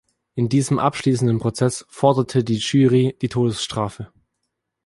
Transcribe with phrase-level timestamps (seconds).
[0.33, 4.11] In diesem abschließenden Prozess forderte die Jury die Todesstrafe.